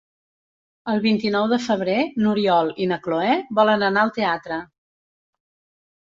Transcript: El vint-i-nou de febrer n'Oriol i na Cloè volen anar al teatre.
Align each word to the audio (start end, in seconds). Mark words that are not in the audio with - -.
El 0.91 1.01
vint-i-nou 1.01 1.43
de 1.49 1.59
febrer 1.65 1.97
n'Oriol 2.23 2.71
i 2.85 2.87
na 2.91 2.97
Cloè 3.03 3.35
volen 3.59 3.85
anar 3.89 4.05
al 4.05 4.13
teatre. 4.17 4.57